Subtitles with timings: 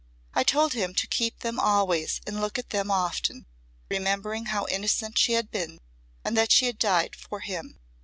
[0.33, 3.45] I told him to keep them always and look at them often,
[3.87, 5.79] remembering how innocent she had been,
[6.25, 7.79] and that she had died for him.